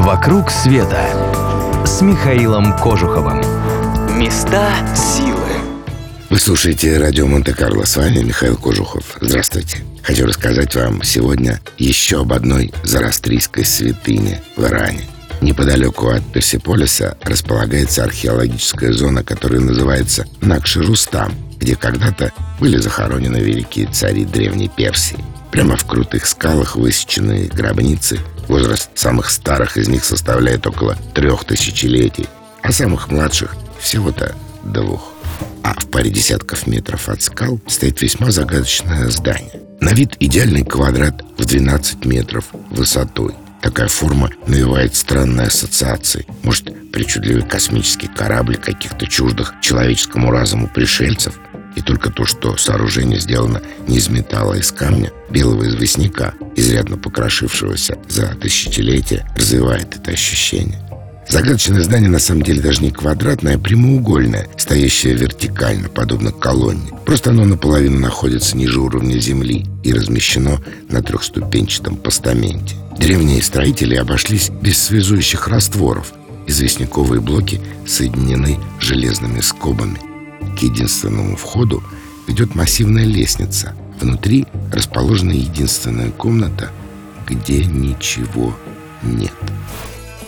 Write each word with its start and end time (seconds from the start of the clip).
«Вокруг 0.00 0.50
света» 0.50 0.98
с 1.84 2.00
Михаилом 2.00 2.74
Кожуховым. 2.78 3.42
Места 4.18 4.72
силы. 4.96 5.46
Вы 6.30 6.38
слушаете 6.38 6.96
радио 6.96 7.26
Монте-Карло. 7.26 7.84
С 7.84 7.98
вами 7.98 8.20
Михаил 8.20 8.56
Кожухов. 8.56 9.18
Здравствуйте. 9.20 9.84
Хочу 10.02 10.26
рассказать 10.26 10.74
вам 10.74 11.02
сегодня 11.02 11.60
еще 11.76 12.22
об 12.22 12.32
одной 12.32 12.72
зарастрийской 12.82 13.66
святыне 13.66 14.40
в 14.56 14.64
Иране. 14.64 15.02
Неподалеку 15.42 16.08
от 16.08 16.24
Персиполиса 16.32 17.18
располагается 17.22 18.02
археологическая 18.02 18.94
зона, 18.94 19.22
которая 19.22 19.60
называется 19.60 20.26
Накши-Рустам, 20.40 21.34
где 21.58 21.76
когда-то 21.76 22.32
были 22.58 22.78
захоронены 22.78 23.36
великие 23.36 23.86
цари 23.86 24.24
Древней 24.24 24.70
Персии. 24.74 25.22
Прямо 25.50 25.76
в 25.76 25.84
крутых 25.84 26.26
скалах 26.26 26.74
высеченные 26.74 27.48
гробницы. 27.48 28.18
Возраст 28.50 28.90
самых 28.96 29.30
старых 29.30 29.76
из 29.76 29.86
них 29.86 30.04
составляет 30.04 30.66
около 30.66 30.96
трех 31.14 31.44
тысячелетий, 31.44 32.26
а 32.62 32.72
самых 32.72 33.08
младших 33.08 33.54
всего-то 33.78 34.34
двух. 34.64 35.12
А 35.62 35.74
в 35.74 35.88
паре 35.88 36.10
десятков 36.10 36.66
метров 36.66 37.08
от 37.08 37.22
скал 37.22 37.60
стоит 37.68 38.02
весьма 38.02 38.32
загадочное 38.32 39.08
здание. 39.08 39.62
На 39.80 39.90
вид 39.90 40.16
идеальный 40.18 40.64
квадрат 40.64 41.24
в 41.38 41.44
12 41.44 42.04
метров 42.06 42.46
высотой. 42.70 43.36
Такая 43.62 43.86
форма 43.86 44.30
навевает 44.48 44.96
странные 44.96 45.46
ассоциации. 45.46 46.26
Может, 46.42 46.90
причудливый 46.90 47.44
космический 47.44 48.08
корабль 48.08 48.56
каких-то 48.56 49.06
чуждых 49.06 49.54
человеческому 49.60 50.32
разуму 50.32 50.66
пришельцев– 50.66 51.38
и 51.76 51.82
только 51.82 52.10
то, 52.10 52.24
что 52.24 52.56
сооружение 52.56 53.20
сделано 53.20 53.62
не 53.86 53.98
из 53.98 54.08
металла, 54.08 54.54
а 54.54 54.58
из 54.58 54.72
камня, 54.72 55.12
белого 55.30 55.68
известняка, 55.68 56.34
изрядно 56.56 56.96
покрошившегося 56.96 57.98
за 58.08 58.34
тысячелетия, 58.34 59.26
развивает 59.36 59.96
это 59.96 60.10
ощущение. 60.10 60.80
Загадочное 61.30 61.82
здание 61.84 62.10
на 62.10 62.18
самом 62.18 62.42
деле 62.42 62.60
даже 62.60 62.82
не 62.82 62.90
квадратное, 62.90 63.54
а 63.54 63.58
прямоугольное, 63.58 64.48
стоящее 64.56 65.14
вертикально, 65.14 65.88
подобно 65.88 66.32
колонне. 66.32 66.90
Просто 67.06 67.30
оно 67.30 67.44
наполовину 67.44 68.00
находится 68.00 68.56
ниже 68.56 68.80
уровня 68.80 69.16
земли 69.18 69.64
и 69.84 69.92
размещено 69.92 70.60
на 70.88 71.02
трехступенчатом 71.02 71.96
постаменте. 71.96 72.74
Древние 72.98 73.42
строители 73.42 73.94
обошлись 73.94 74.50
без 74.50 74.82
связующих 74.82 75.46
растворов. 75.46 76.12
Известняковые 76.48 77.20
блоки 77.20 77.60
соединены 77.86 78.58
железными 78.80 79.40
скобами. 79.40 80.09
К 80.60 80.62
единственному 80.62 81.36
входу 81.36 81.82
ведет 82.28 82.54
массивная 82.54 83.06
лестница. 83.06 83.74
Внутри 83.98 84.46
расположена 84.70 85.32
единственная 85.32 86.10
комната, 86.10 86.70
где 87.26 87.64
ничего 87.64 88.54
нет. 89.02 89.32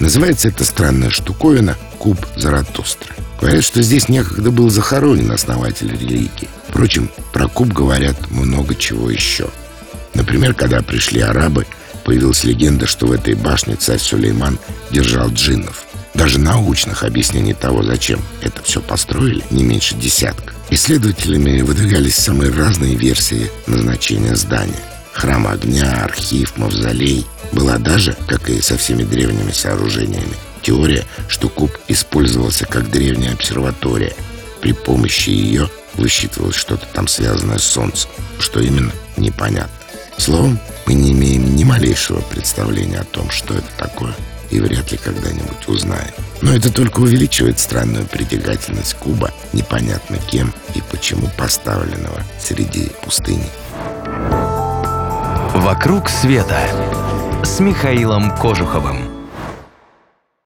Называется 0.00 0.48
эта 0.48 0.64
странная 0.64 1.10
штуковина 1.10 1.76
«Куб 1.98 2.16
Заратустры». 2.34 3.14
Говорят, 3.42 3.62
что 3.62 3.82
здесь 3.82 4.08
некогда 4.08 4.50
был 4.50 4.70
захоронен 4.70 5.30
основатель 5.30 5.92
религии. 5.92 6.48
Впрочем, 6.66 7.10
про 7.34 7.46
куб 7.46 7.68
говорят 7.68 8.30
много 8.30 8.74
чего 8.74 9.10
еще. 9.10 9.50
Например, 10.14 10.54
когда 10.54 10.80
пришли 10.80 11.20
арабы, 11.20 11.66
появилась 12.04 12.44
легенда, 12.44 12.86
что 12.86 13.06
в 13.06 13.12
этой 13.12 13.34
башне 13.34 13.76
царь 13.76 13.98
Сулейман 13.98 14.58
держал 14.90 15.28
джиннов– 15.28 15.84
даже 16.14 16.38
научных 16.38 17.04
объяснений 17.04 17.54
того, 17.54 17.82
зачем 17.82 18.20
это 18.42 18.62
все 18.62 18.80
построили, 18.80 19.42
не 19.50 19.62
меньше 19.64 19.94
десятка. 19.94 20.52
Исследователями 20.70 21.60
выдвигались 21.62 22.16
самые 22.16 22.52
разные 22.52 22.94
версии 22.94 23.50
назначения 23.66 24.36
здания. 24.36 24.80
Храм 25.12 25.46
огня, 25.46 26.04
архив, 26.04 26.56
мавзолей. 26.56 27.26
Была 27.52 27.78
даже, 27.78 28.16
как 28.26 28.48
и 28.48 28.60
со 28.62 28.78
всеми 28.78 29.04
древними 29.04 29.52
сооружениями, 29.52 30.34
теория, 30.62 31.04
что 31.28 31.48
куб 31.48 31.70
использовался 31.88 32.64
как 32.64 32.90
древняя 32.90 33.34
обсерватория. 33.34 34.14
При 34.62 34.72
помощи 34.72 35.30
ее 35.30 35.68
высчитывалось 35.94 36.56
что-то 36.56 36.86
там 36.94 37.08
связанное 37.08 37.58
с 37.58 37.64
Солнцем. 37.64 38.10
Что 38.38 38.60
именно, 38.60 38.92
непонятно. 39.16 39.72
Словом, 40.16 40.58
мы 40.86 40.94
не 40.94 41.12
имеем 41.12 41.56
ни 41.56 41.64
малейшего 41.64 42.20
представления 42.20 43.00
о 43.00 43.04
том, 43.04 43.30
что 43.30 43.54
это 43.54 43.68
такое 43.76 44.14
и 44.52 44.60
вряд 44.60 44.92
ли 44.92 44.98
когда-нибудь 44.98 45.66
узнаем. 45.66 46.12
Но 46.42 46.54
это 46.54 46.72
только 46.72 47.00
увеличивает 47.00 47.58
странную 47.58 48.04
притягательность 48.06 48.94
куба, 48.94 49.32
непонятно 49.52 50.18
кем 50.30 50.52
и 50.74 50.82
почему 50.90 51.28
поставленного 51.36 52.22
среди 52.38 52.92
пустыни. 53.02 53.48
«Вокруг 55.54 56.08
света» 56.08 56.60
с 57.44 57.60
Михаилом 57.60 58.36
Кожуховым. 58.36 59.21